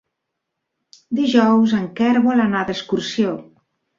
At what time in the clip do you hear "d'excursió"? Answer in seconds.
2.71-3.37